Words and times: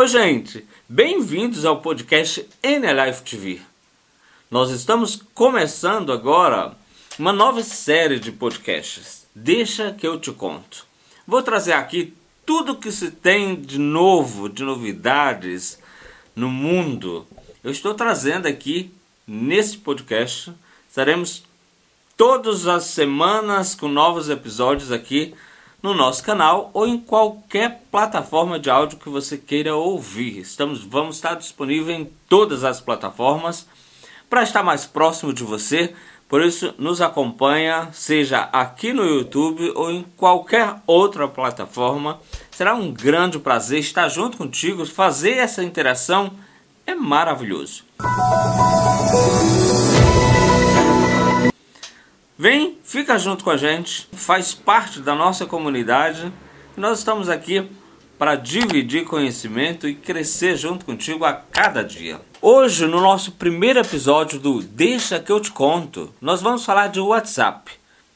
Oi, 0.00 0.08
gente, 0.08 0.66
bem-vindos 0.88 1.66
ao 1.66 1.82
podcast 1.82 2.48
NLife 2.62 3.22
TV. 3.22 3.60
Nós 4.50 4.70
estamos 4.70 5.22
começando 5.34 6.10
agora 6.10 6.74
uma 7.18 7.34
nova 7.34 7.62
série 7.62 8.18
de 8.18 8.32
podcasts. 8.32 9.26
Deixa 9.34 9.92
que 9.92 10.06
eu 10.06 10.18
te 10.18 10.32
conto. 10.32 10.86
Vou 11.26 11.42
trazer 11.42 11.74
aqui 11.74 12.14
tudo 12.46 12.78
que 12.78 12.90
se 12.90 13.10
tem 13.10 13.54
de 13.60 13.78
novo, 13.78 14.48
de 14.48 14.62
novidades 14.62 15.78
no 16.34 16.48
mundo. 16.48 17.26
Eu 17.62 17.70
estou 17.70 17.92
trazendo 17.92 18.48
aqui 18.48 18.90
nesse 19.26 19.76
podcast. 19.76 20.50
Estaremos 20.88 21.44
todas 22.16 22.66
as 22.66 22.84
semanas 22.84 23.74
com 23.74 23.86
novos 23.86 24.30
episódios 24.30 24.90
aqui 24.90 25.34
no 25.82 25.94
nosso 25.94 26.22
canal 26.22 26.70
ou 26.74 26.86
em 26.86 26.98
qualquer 26.98 27.82
plataforma 27.90 28.58
de 28.58 28.70
áudio 28.70 28.98
que 28.98 29.08
você 29.08 29.36
queira 29.36 29.74
ouvir. 29.74 30.38
Estamos, 30.38 30.82
vamos 30.84 31.16
estar 31.16 31.34
disponível 31.34 31.94
em 31.94 32.10
todas 32.28 32.64
as 32.64 32.80
plataformas 32.80 33.66
para 34.28 34.42
estar 34.42 34.62
mais 34.62 34.86
próximo 34.86 35.32
de 35.32 35.42
você. 35.42 35.94
Por 36.28 36.42
isso, 36.42 36.72
nos 36.78 37.00
acompanha, 37.00 37.88
seja 37.92 38.48
aqui 38.52 38.92
no 38.92 39.04
YouTube 39.04 39.72
ou 39.74 39.90
em 39.90 40.04
qualquer 40.16 40.76
outra 40.86 41.26
plataforma. 41.26 42.20
Será 42.50 42.74
um 42.74 42.92
grande 42.92 43.38
prazer 43.38 43.80
estar 43.80 44.08
junto 44.08 44.36
contigo, 44.36 44.86
fazer 44.86 45.38
essa 45.38 45.64
interação 45.64 46.32
é 46.86 46.94
maravilhoso. 46.94 47.84
Vem, 52.40 52.78
fica 52.82 53.18
junto 53.18 53.44
com 53.44 53.50
a 53.50 53.56
gente, 53.58 54.08
faz 54.12 54.54
parte 54.54 55.00
da 55.00 55.14
nossa 55.14 55.44
comunidade. 55.44 56.32
Nós 56.74 57.00
estamos 57.00 57.28
aqui 57.28 57.68
para 58.18 58.34
dividir 58.34 59.04
conhecimento 59.04 59.86
e 59.86 59.94
crescer 59.94 60.56
junto 60.56 60.86
contigo 60.86 61.26
a 61.26 61.34
cada 61.34 61.84
dia. 61.84 62.18
Hoje, 62.40 62.86
no 62.86 62.98
nosso 62.98 63.32
primeiro 63.32 63.78
episódio 63.78 64.40
do 64.40 64.62
Deixa 64.62 65.20
que 65.20 65.30
eu 65.30 65.38
te 65.38 65.52
conto, 65.52 66.14
nós 66.18 66.40
vamos 66.40 66.64
falar 66.64 66.86
de 66.86 66.98
WhatsApp. 66.98 67.72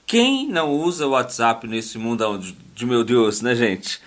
Quem 0.06 0.48
não 0.48 0.72
usa 0.72 1.06
WhatsApp 1.06 1.66
nesse 1.66 1.98
mundo 1.98 2.40
de 2.74 2.86
meu 2.86 3.04
Deus, 3.04 3.42
né, 3.42 3.54
gente? 3.54 4.00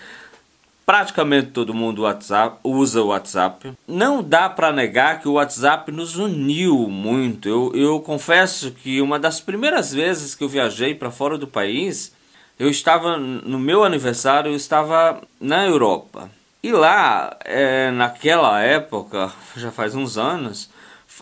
Praticamente 0.88 1.49
todo 1.49 1.73
mundo 1.73 2.03
WhatsApp, 2.03 2.59
usa 2.63 3.02
o 3.02 3.07
WhatsApp. 3.07 3.73
Não 3.85 4.23
dá 4.23 4.47
para 4.47 4.71
negar 4.71 5.19
que 5.19 5.27
o 5.27 5.33
WhatsApp 5.33 5.91
nos 5.91 6.16
uniu 6.16 6.88
muito. 6.88 7.49
Eu, 7.49 7.73
eu 7.75 7.99
confesso 7.99 8.71
que 8.71 9.02
uma 9.02 9.19
das 9.19 9.41
primeiras 9.41 9.91
vezes 9.93 10.33
que 10.33 10.45
eu 10.45 10.47
viajei 10.47 10.95
para 10.95 11.11
fora 11.11 11.38
do 11.38 11.45
país, 11.45 12.15
eu 12.58 12.69
estava 12.69 13.17
no 13.17 13.59
meu 13.59 13.83
aniversário, 13.83 14.49
eu 14.49 14.55
estava 14.55 15.21
na 15.41 15.65
Europa. 15.65 16.31
E 16.63 16.71
lá, 16.71 17.35
é, 17.43 17.91
naquela 17.91 18.61
época, 18.61 19.30
já 19.58 19.73
faz 19.73 19.93
uns 19.93 20.17
anos, 20.17 20.69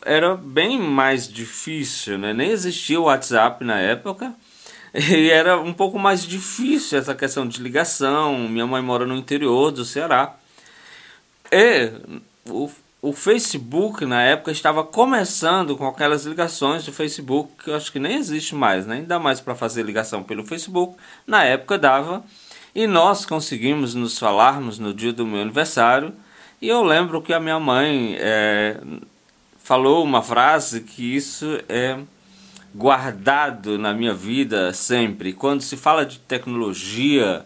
era 0.05 0.35
bem 0.35 0.79
mais 0.79 1.27
difícil, 1.27 2.19
né? 2.19 2.33
Nem 2.33 2.51
existia 2.51 3.01
o 3.01 3.05
WhatsApp 3.05 3.65
na 3.65 3.79
época. 3.79 4.31
E 5.11 5.29
era 5.29 5.59
um 5.59 5.73
pouco 5.73 5.99
mais 5.99 6.25
difícil 6.25 6.97
essa 6.97 7.13
questão 7.13 7.45
de 7.47 7.61
ligação. 7.61 8.47
Minha 8.47 8.65
mãe 8.65 8.81
mora 8.81 9.05
no 9.05 9.15
interior 9.15 9.71
do 9.71 9.83
Ceará. 9.83 10.35
E 11.51 11.91
o, 12.49 12.69
o 13.01 13.13
Facebook 13.13 14.05
na 14.05 14.21
época 14.23 14.51
estava 14.51 14.83
começando 14.83 15.75
com 15.75 15.85
aquelas 15.85 16.25
ligações 16.25 16.85
do 16.85 16.93
Facebook 16.93 17.63
que 17.63 17.69
eu 17.69 17.75
acho 17.75 17.91
que 17.91 17.99
nem 17.99 18.17
existe 18.17 18.55
mais, 18.55 18.85
né? 18.85 18.95
ainda 18.95 19.19
mais 19.19 19.41
para 19.41 19.53
fazer 19.53 19.83
ligação 19.83 20.23
pelo 20.23 20.45
Facebook. 20.45 20.95
Na 21.27 21.43
época 21.43 21.77
dava. 21.77 22.23
E 22.73 22.87
nós 22.87 23.25
conseguimos 23.25 23.95
nos 23.95 24.17
falarmos 24.17 24.79
no 24.79 24.93
dia 24.93 25.11
do 25.11 25.25
meu 25.25 25.41
aniversário. 25.41 26.13
E 26.61 26.69
eu 26.69 26.83
lembro 26.83 27.21
que 27.21 27.33
a 27.33 27.39
minha 27.39 27.59
mãe 27.59 28.15
é, 28.17 28.77
falou 29.61 30.03
uma 30.03 30.21
frase 30.21 30.81
que 30.81 31.15
isso 31.15 31.59
é 31.67 31.97
guardado 32.75 33.77
na 33.77 33.93
minha 33.93 34.13
vida 34.13 34.73
sempre. 34.73 35.31
Quando 35.31 35.61
se 35.61 35.77
fala 35.77 36.05
de 36.05 36.19
tecnologia, 36.19 37.45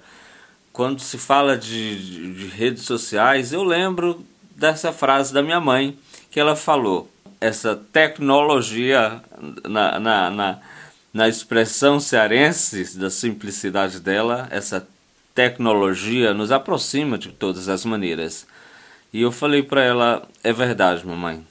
quando 0.73 0.99
se 1.01 1.19
fala 1.19 1.55
de, 1.55 1.99
de, 1.99 2.33
de, 2.33 2.47
redes 2.47 2.83
sociais, 2.83 3.53
eu 3.53 3.63
lembro 3.63 4.25
dessa 4.55 4.91
frase 4.91 5.31
da 5.31 5.43
minha 5.43 5.59
mãe 5.59 5.97
que 6.31 6.39
ela 6.39 6.55
falou. 6.55 7.11
Essa 7.39 7.75
tecnologia, 7.75 9.21
na, 9.67 9.99
na, 9.99 10.31
na, 10.31 10.59
na 11.13 11.29
expressão 11.29 11.99
cearense 11.99 12.97
da 12.97 13.11
simplicidade 13.11 13.99
dela, 13.99 14.47
essa 14.49 14.85
tecnologia 15.35 16.33
nos 16.33 16.51
aproxima 16.51 17.19
de 17.19 17.29
todas 17.29 17.69
as 17.69 17.85
maneiras. 17.85 18.47
E 19.13 19.21
eu 19.21 19.31
falei 19.31 19.61
para 19.61 19.83
ela: 19.83 20.27
é 20.43 20.51
verdade, 20.51 21.05
mamãe. 21.05 21.45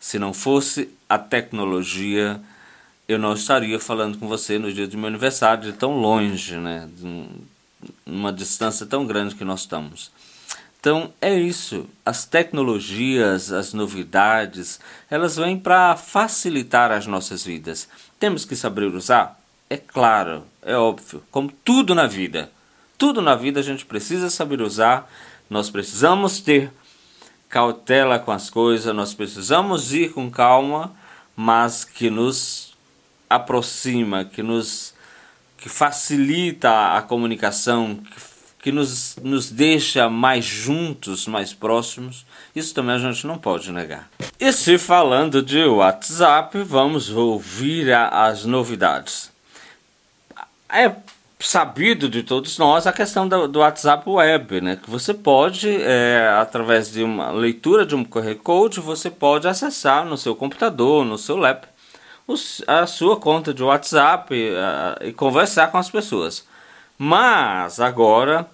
Se 0.00 0.18
não 0.18 0.34
fosse 0.34 0.90
a 1.08 1.16
tecnologia, 1.16 2.40
eu 3.08 3.18
não 3.18 3.32
estaria 3.32 3.80
falando 3.80 4.18
com 4.18 4.28
você 4.28 4.58
no 4.58 4.70
dia 4.70 4.86
do 4.86 4.98
meu 4.98 5.08
aniversário, 5.08 5.64
de 5.64 5.72
tão 5.72 5.98
longe, 5.98 6.56
né? 6.56 6.86
Uma 8.04 8.30
distância 8.30 8.84
tão 8.84 9.06
grande 9.06 9.34
que 9.34 9.44
nós 9.44 9.60
estamos. 9.60 10.10
Então 10.78 11.10
é 11.18 11.34
isso. 11.34 11.86
As 12.04 12.26
tecnologias, 12.26 13.50
as 13.50 13.72
novidades, 13.72 14.78
elas 15.10 15.36
vêm 15.36 15.58
para 15.58 15.96
facilitar 15.96 16.92
as 16.92 17.06
nossas 17.06 17.44
vidas. 17.44 17.88
Temos 18.20 18.44
que 18.44 18.54
saber 18.54 18.84
usar? 18.84 19.40
É 19.70 19.78
claro, 19.78 20.44
é 20.62 20.76
óbvio. 20.76 21.22
Como 21.30 21.50
tudo 21.64 21.94
na 21.94 22.06
vida. 22.06 22.50
Tudo 22.98 23.22
na 23.22 23.34
vida 23.34 23.60
a 23.60 23.62
gente 23.62 23.86
precisa 23.86 24.28
saber 24.28 24.60
usar. 24.60 25.10
Nós 25.48 25.70
precisamos 25.70 26.40
ter 26.40 26.70
cautela 27.48 28.18
com 28.18 28.30
as 28.30 28.50
coisas, 28.50 28.94
nós 28.94 29.14
precisamos 29.14 29.94
ir 29.94 30.12
com 30.12 30.30
calma, 30.30 30.94
mas 31.34 31.84
que 31.84 32.10
nos 32.10 32.67
aproxima, 33.28 34.24
que 34.24 34.42
nos 34.42 34.94
que 35.58 35.68
facilita 35.68 36.96
a 36.96 37.02
comunicação, 37.02 37.96
que, 37.96 38.20
que 38.62 38.72
nos, 38.72 39.16
nos 39.22 39.50
deixa 39.50 40.08
mais 40.08 40.44
juntos, 40.44 41.26
mais 41.26 41.52
próximos, 41.52 42.24
isso 42.54 42.72
também 42.72 42.94
a 42.94 42.98
gente 42.98 43.26
não 43.26 43.36
pode 43.36 43.72
negar. 43.72 44.08
E 44.38 44.52
se 44.52 44.78
falando 44.78 45.42
de 45.42 45.64
WhatsApp, 45.64 46.62
vamos 46.62 47.10
ouvir 47.10 47.92
a, 47.92 48.26
as 48.26 48.44
novidades. 48.44 49.32
É 50.70 50.92
sabido 51.40 52.08
de 52.08 52.22
todos 52.22 52.58
nós 52.58 52.86
a 52.86 52.92
questão 52.92 53.28
do, 53.28 53.46
do 53.46 53.60
WhatsApp 53.60 54.08
Web, 54.08 54.60
né? 54.60 54.76
Que 54.76 54.90
você 54.90 55.14
pode, 55.14 55.68
é, 55.70 56.36
através 56.40 56.90
de 56.90 57.02
uma 57.02 57.30
leitura 57.30 57.86
de 57.86 57.94
um 57.94 58.04
QR 58.04 58.34
Code, 58.36 58.80
você 58.80 59.08
pode 59.08 59.46
acessar 59.46 60.04
no 60.04 60.16
seu 60.16 60.34
computador, 60.34 61.04
no 61.04 61.16
seu 61.16 61.36
laptop, 61.36 61.77
a 62.66 62.86
sua 62.86 63.16
conta 63.16 63.54
de 63.54 63.62
WhatsApp 63.62 64.34
e 65.02 65.12
conversar 65.12 65.70
com 65.70 65.78
as 65.78 65.90
pessoas. 65.90 66.44
Mas 66.98 67.80
agora, 67.80 68.48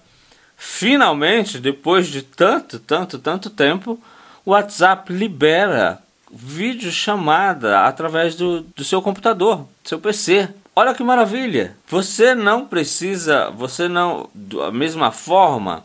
finalmente, 0.55 1.59
depois 1.59 2.07
de 2.07 2.21
tanto, 2.21 2.79
tanto, 2.79 3.19
tanto 3.19 3.49
tempo, 3.49 3.99
o 4.45 4.51
WhatsApp 4.51 5.11
libera 5.11 5.99
vídeo 6.31 6.91
chamada 6.91 7.85
através 7.85 8.35
do, 8.35 8.61
do 8.61 8.83
seu 8.83 9.01
computador, 9.01 9.67
do 9.83 9.89
seu 9.89 9.99
PC. 9.99 10.49
Olha 10.75 10.93
que 10.93 11.03
maravilha! 11.03 11.75
Você 11.87 12.35
não 12.35 12.65
precisa, 12.65 13.49
você 13.51 13.87
não, 13.87 14.29
da 14.33 14.71
mesma 14.71 15.11
forma 15.11 15.83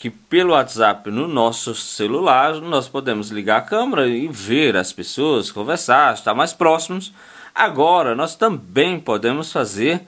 que 0.00 0.08
pelo 0.08 0.54
WhatsApp 0.54 1.10
no 1.10 1.28
nosso 1.28 1.74
celular 1.74 2.54
nós 2.54 2.88
podemos 2.88 3.28
ligar 3.30 3.58
a 3.58 3.62
câmera 3.62 4.08
e 4.08 4.26
ver 4.28 4.74
as 4.74 4.94
pessoas, 4.94 5.52
conversar, 5.52 6.14
estar 6.14 6.32
mais 6.32 6.54
próximos. 6.54 7.12
Agora 7.54 8.14
nós 8.14 8.34
também 8.34 8.98
podemos 8.98 9.52
fazer 9.52 10.00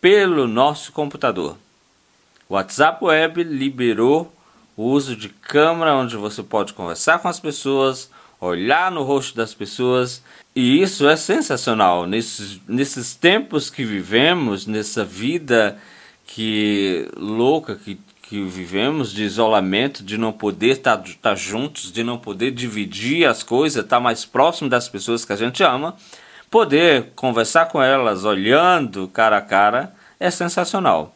pelo 0.00 0.46
nosso 0.46 0.92
computador. 0.92 1.58
O 2.48 2.54
WhatsApp 2.54 3.04
Web 3.04 3.42
liberou 3.42 4.32
o 4.76 4.84
uso 4.84 5.16
de 5.16 5.28
câmera 5.28 5.96
onde 5.96 6.16
você 6.16 6.40
pode 6.40 6.72
conversar 6.72 7.18
com 7.18 7.26
as 7.26 7.40
pessoas, 7.40 8.08
olhar 8.40 8.92
no 8.92 9.02
rosto 9.02 9.36
das 9.36 9.52
pessoas, 9.52 10.22
e 10.54 10.80
isso 10.80 11.08
é 11.08 11.16
sensacional 11.16 12.06
nesses, 12.06 12.60
nesses 12.68 13.16
tempos 13.16 13.68
que 13.68 13.84
vivemos, 13.84 14.64
nessa 14.64 15.04
vida 15.04 15.76
que 16.24 17.10
louca 17.16 17.74
que, 17.74 17.98
que 18.32 18.42
vivemos 18.44 19.12
de 19.12 19.24
isolamento, 19.24 20.02
de 20.02 20.16
não 20.16 20.32
poder 20.32 20.78
estar 20.78 20.96
tá, 20.96 21.10
tá 21.20 21.34
juntos, 21.34 21.92
de 21.92 22.02
não 22.02 22.16
poder 22.16 22.50
dividir 22.50 23.26
as 23.26 23.42
coisas, 23.42 23.84
estar 23.84 23.98
tá 23.98 24.00
mais 24.00 24.24
próximo 24.24 24.70
das 24.70 24.88
pessoas 24.88 25.22
que 25.22 25.34
a 25.34 25.36
gente 25.36 25.62
ama, 25.62 25.94
poder 26.50 27.12
conversar 27.14 27.66
com 27.66 27.82
elas 27.82 28.24
olhando 28.24 29.06
cara 29.08 29.36
a 29.36 29.42
cara 29.42 29.94
é 30.18 30.30
sensacional. 30.30 31.14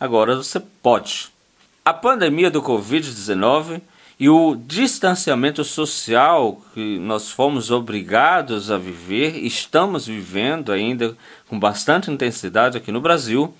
Agora 0.00 0.34
você 0.34 0.58
pode. 0.58 1.28
A 1.84 1.94
pandemia 1.94 2.50
do 2.50 2.60
Covid-19 2.60 3.80
e 4.18 4.28
o 4.28 4.56
distanciamento 4.56 5.62
social 5.62 6.60
que 6.74 6.98
nós 6.98 7.30
fomos 7.30 7.70
obrigados 7.70 8.72
a 8.72 8.76
viver, 8.76 9.36
estamos 9.36 10.08
vivendo 10.08 10.72
ainda 10.72 11.16
com 11.48 11.60
bastante 11.60 12.10
intensidade 12.10 12.76
aqui 12.76 12.90
no 12.90 13.00
Brasil, 13.00 13.54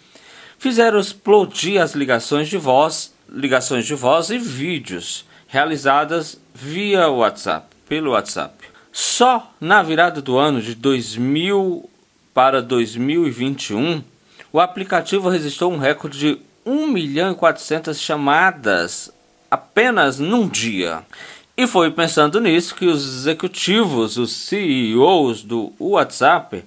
fizeram 0.59 0.99
explodir 0.99 1.81
as 1.81 1.95
ligações 1.95 2.49
de 2.49 2.59
voz, 2.59 3.15
ligações 3.29 3.87
de 3.87 3.95
voz 3.95 4.31
e 4.31 4.39
vídeos. 4.39 5.25
realizadas 5.49 6.41
via 6.53 7.09
WhatsApp, 7.09 7.67
pelo 7.89 8.11
WhatsApp. 8.11 8.67
Só 8.93 9.53
na 9.61 9.83
virada 9.83 10.21
do 10.21 10.37
ano 10.37 10.61
de 10.61 10.75
2000 10.75 11.89
para 12.35 12.61
2021, 12.61 14.03
o 14.53 14.59
aplicativo 14.59 15.29
registrou 15.29 15.73
um 15.73 15.79
recorde 15.79 16.19
de 16.19 16.39
1 16.65 16.89
milhão 16.89 17.33
e 17.33 17.35
400 17.35 18.01
chamadas 18.01 19.11
apenas 19.51 20.19
num 20.19 20.49
dia. 20.49 21.03
E 21.57 21.67
foi 21.67 21.91
pensando 21.91 22.41
nisso 22.41 22.75
que 22.75 22.87
os 22.87 23.03
executivos, 23.03 24.19
os 24.19 24.33
CEOs 24.33 25.43
do 25.43 25.73
WhatsApp, 25.79 26.65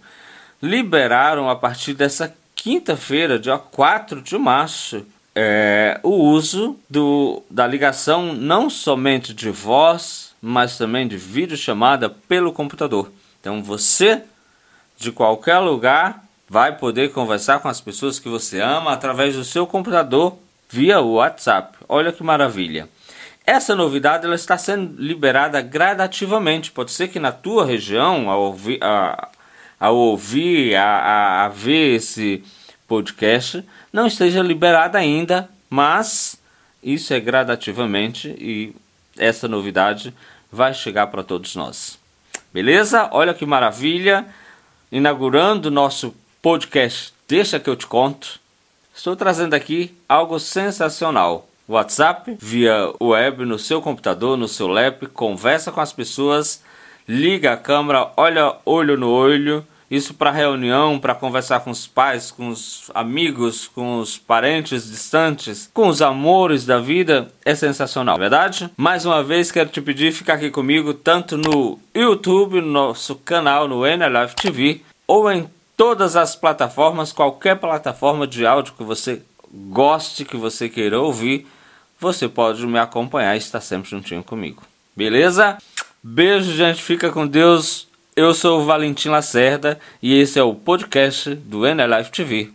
liberaram 0.61 1.49
a 1.49 1.55
partir 1.55 1.93
dessa 1.93 2.33
quinta-feira, 2.61 3.39
dia 3.39 3.57
4 3.57 4.21
de 4.21 4.37
março, 4.37 5.05
é, 5.33 5.99
o 6.03 6.09
uso 6.09 6.77
do, 6.89 7.41
da 7.49 7.65
ligação 7.65 8.33
não 8.33 8.69
somente 8.69 9.33
de 9.33 9.49
voz, 9.49 10.33
mas 10.41 10.77
também 10.77 11.07
de 11.07 11.17
videochamada 11.17 12.09
pelo 12.09 12.51
computador. 12.51 13.11
Então 13.39 13.63
você, 13.63 14.21
de 14.97 15.11
qualquer 15.11 15.59
lugar, 15.59 16.23
vai 16.47 16.75
poder 16.75 17.11
conversar 17.11 17.59
com 17.59 17.69
as 17.69 17.79
pessoas 17.79 18.19
que 18.19 18.27
você 18.27 18.59
ama 18.59 18.91
através 18.91 19.35
do 19.35 19.43
seu 19.43 19.65
computador 19.65 20.37
via 20.69 20.99
WhatsApp. 20.99 21.77
Olha 21.87 22.11
que 22.11 22.23
maravilha. 22.23 22.89
Essa 23.45 23.75
novidade 23.75 24.25
ela 24.25 24.35
está 24.35 24.57
sendo 24.57 25.01
liberada 25.01 25.61
gradativamente. 25.61 26.71
Pode 26.71 26.91
ser 26.91 27.07
que 27.07 27.19
na 27.19 27.31
tua 27.31 27.65
região, 27.65 28.29
ao 28.29 28.41
ouvir, 28.41 28.79
a, 29.79 29.89
ouvir 29.89 30.75
a, 30.75 30.83
a, 30.83 31.45
a 31.45 31.49
ver 31.49 31.95
esse 31.95 32.43
podcast, 32.87 33.63
não 33.93 34.07
esteja 34.07 34.41
liberada 34.41 34.97
ainda, 34.97 35.49
mas 35.69 36.39
isso 36.83 37.13
é 37.13 37.19
gradativamente 37.19 38.29
e 38.29 38.75
essa 39.17 39.47
novidade 39.47 40.13
vai 40.51 40.73
chegar 40.73 41.07
para 41.07 41.23
todos 41.23 41.55
nós. 41.55 41.99
Beleza? 42.53 43.09
Olha 43.11 43.33
que 43.33 43.45
maravilha! 43.45 44.25
Inaugurando 44.91 45.69
nosso 45.69 46.15
podcast 46.41 47.13
Deixa 47.29 47.59
que 47.59 47.69
eu 47.69 47.75
te 47.75 47.85
conto. 47.85 48.39
Estou 48.91 49.15
trazendo 49.15 49.53
aqui 49.53 49.95
algo 50.09 50.39
sensacional. 50.39 51.47
WhatsApp 51.67 52.35
via 52.41 52.91
web 52.99 53.45
no 53.45 53.59
seu 53.59 53.83
computador, 53.83 54.35
no 54.35 54.47
seu 54.47 54.65
laptop, 54.65 55.13
conversa 55.13 55.71
com 55.71 55.79
as 55.79 55.93
pessoas, 55.93 56.63
liga 57.09 57.53
a 57.53 57.57
câmera, 57.57 58.11
olha 58.15 58.55
olho 58.63 58.95
no 58.95 59.09
olho 59.09 59.65
isso 59.89 60.13
para 60.13 60.29
reunião, 60.29 60.99
para 60.99 61.15
conversar 61.15 61.61
com 61.61 61.71
os 61.71 61.87
pais, 61.87 62.29
com 62.29 62.49
os 62.49 62.91
amigos, 62.93 63.67
com 63.67 63.99
os 63.99 64.17
parentes 64.19 64.87
distantes, 64.87 65.69
com 65.73 65.87
os 65.87 66.01
amores 66.01 66.63
da 66.65 66.79
vida, 66.79 67.27
é 67.43 67.55
sensacional, 67.55 68.15
é 68.17 68.19
verdade? 68.19 68.69
Mais 68.77 69.03
uma 69.05 69.23
vez 69.23 69.51
quero 69.51 69.69
te 69.69 69.81
pedir 69.81 70.11
ficar 70.11 70.35
aqui 70.35 70.51
comigo 70.51 70.93
tanto 70.93 71.37
no 71.37 71.79
YouTube, 71.95 72.61
no 72.61 72.67
nosso 72.67 73.15
canal 73.15 73.67
no 73.67 73.83
NLife 73.83 74.35
TV, 74.35 74.81
ou 75.07 75.31
em 75.31 75.49
todas 75.75 76.15
as 76.15 76.35
plataformas, 76.35 77.11
qualquer 77.11 77.55
plataforma 77.55 78.27
de 78.27 78.45
áudio 78.45 78.75
que 78.77 78.83
você 78.83 79.23
goste, 79.51 80.23
que 80.23 80.37
você 80.37 80.69
queira 80.69 80.99
ouvir, 80.99 81.47
você 81.99 82.27
pode 82.27 82.65
me 82.67 82.77
acompanhar 82.77 83.33
e 83.33 83.39
estar 83.39 83.61
sempre 83.61 83.89
juntinho 83.89 84.23
comigo. 84.23 84.61
Beleza? 84.95 85.57
Beijo, 86.01 86.53
gente. 86.53 86.81
Fica 86.81 87.11
com 87.11 87.27
Deus. 87.27 87.87
Eu 88.15 88.33
sou 88.33 88.61
o 88.61 88.65
Valentim 88.65 89.09
Lacerda 89.09 89.79
e 90.01 90.17
esse 90.17 90.39
é 90.39 90.43
o 90.43 90.55
podcast 90.55 91.35
do 91.35 91.65
NLife 91.65 92.11
TV. 92.11 92.51